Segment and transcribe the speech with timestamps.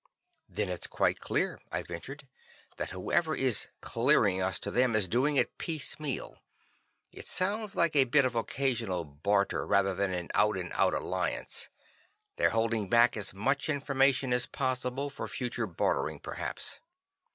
[0.49, 2.27] "Then it's quite clear," I ventured,
[2.77, 6.39] "that whoever is 'clearing' us to them is doing it piecemeal.
[7.11, 11.69] It sounds like a bit of occasional barter, rather than an out and out alliance.
[12.37, 16.79] They're holding back as much information as possible for future bartering, perhaps."